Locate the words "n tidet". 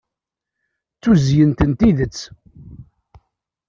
1.69-2.19